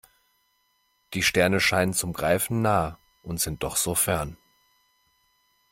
[1.13, 4.35] Die Sterne scheinen zum Greifen nah und sind doch so fern.